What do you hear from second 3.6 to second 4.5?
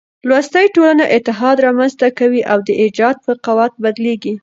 بدلېږي.